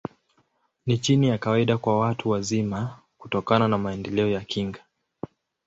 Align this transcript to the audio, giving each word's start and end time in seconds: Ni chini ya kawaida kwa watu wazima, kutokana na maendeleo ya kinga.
Ni 0.85 0.97
chini 0.97 1.27
ya 1.27 1.37
kawaida 1.37 1.77
kwa 1.77 1.99
watu 1.99 2.29
wazima, 2.29 2.99
kutokana 3.17 3.67
na 3.67 3.77
maendeleo 3.77 4.27
ya 4.27 4.41
kinga. 4.41 4.79